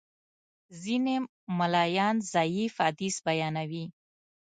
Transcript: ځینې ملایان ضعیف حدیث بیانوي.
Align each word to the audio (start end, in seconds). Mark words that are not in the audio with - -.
ځینې 0.81 1.15
ملایان 1.57 2.15
ضعیف 2.33 2.73
حدیث 2.85 3.15
بیانوي. 3.25 3.85